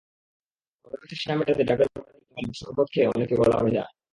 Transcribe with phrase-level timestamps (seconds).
[0.85, 3.89] গরমে তৃষ্ণা মেটাতে ডাবের পানি কিংবা লেবুর শরবত খেয়ে অনেকে গলা ভেজান।